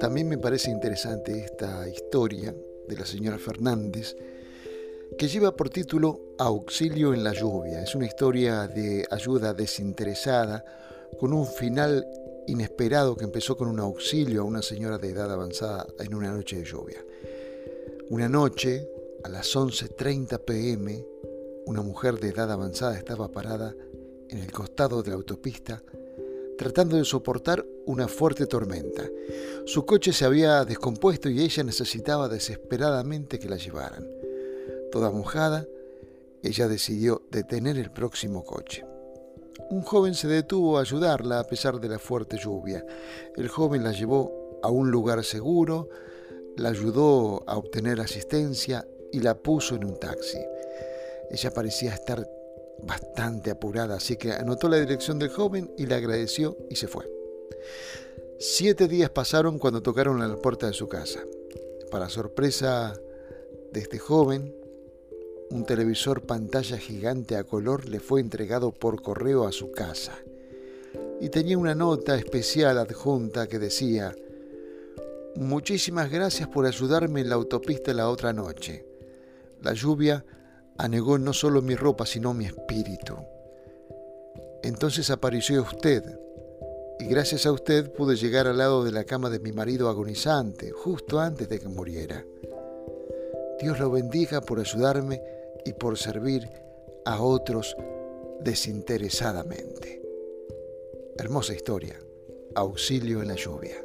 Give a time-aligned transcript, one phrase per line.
[0.00, 2.52] También me parece interesante esta historia
[2.88, 4.16] de la señora Fernández,
[5.16, 7.82] que lleva por título Auxilio en la lluvia.
[7.82, 10.64] Es una historia de ayuda desinteresada
[11.20, 12.04] con un final
[12.48, 16.56] inesperado que empezó con un auxilio a una señora de edad avanzada en una noche
[16.56, 17.04] de lluvia.
[18.10, 18.88] Una noche,
[19.22, 21.06] a las 11.30 pm,
[21.66, 23.74] una mujer de edad avanzada estaba parada
[24.28, 25.82] en el costado de la autopista
[26.62, 29.02] tratando de soportar una fuerte tormenta.
[29.66, 34.06] Su coche se había descompuesto y ella necesitaba desesperadamente que la llevaran.
[34.92, 35.66] Toda mojada,
[36.40, 38.84] ella decidió detener el próximo coche.
[39.70, 42.86] Un joven se detuvo a ayudarla a pesar de la fuerte lluvia.
[43.34, 45.88] El joven la llevó a un lugar seguro,
[46.56, 50.38] la ayudó a obtener asistencia y la puso en un taxi.
[51.28, 52.24] Ella parecía estar
[52.82, 57.10] bastante apurada, así que anotó la dirección del joven y le agradeció y se fue.
[58.38, 61.20] Siete días pasaron cuando tocaron a la puerta de su casa.
[61.90, 62.94] Para sorpresa
[63.72, 64.54] de este joven,
[65.50, 70.18] un televisor pantalla gigante a color le fue entregado por correo a su casa.
[71.20, 74.14] Y tenía una nota especial adjunta que decía,
[75.36, 78.84] Muchísimas gracias por ayudarme en la autopista la otra noche.
[79.62, 80.24] La lluvia
[80.78, 83.16] anegó no solo mi ropa, sino mi espíritu.
[84.62, 86.04] Entonces apareció usted,
[86.98, 90.70] y gracias a usted pude llegar al lado de la cama de mi marido agonizante,
[90.70, 92.24] justo antes de que muriera.
[93.60, 95.20] Dios lo bendiga por ayudarme
[95.64, 96.48] y por servir
[97.04, 97.76] a otros
[98.40, 100.02] desinteresadamente.
[101.16, 101.98] Hermosa historia.
[102.54, 103.76] Auxilio en la lluvia.